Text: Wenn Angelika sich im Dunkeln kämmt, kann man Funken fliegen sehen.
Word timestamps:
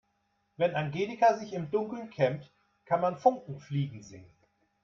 Wenn 0.57 0.73
Angelika 0.73 1.37
sich 1.37 1.53
im 1.53 1.69
Dunkeln 1.69 2.09
kämmt, 2.09 2.49
kann 2.85 3.01
man 3.01 3.19
Funken 3.19 3.59
fliegen 3.59 4.01
sehen. 4.01 4.25